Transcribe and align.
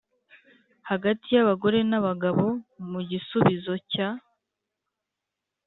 hagati 0.89 1.27
y 1.35 1.39
abagore 1.43 1.77
n 1.89 1.93
abagabo 1.99 2.45
Mu 2.89 2.99
gisubizo 3.09 3.73
cya 3.91 4.07